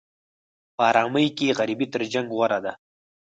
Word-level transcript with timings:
په 0.75 0.81
ارامۍ 0.91 1.27
کې 1.37 1.55
غریبي 1.59 1.87
تر 1.93 2.01
جنګ 2.13 2.27
غوره 2.35 2.59
ده. 2.65 2.73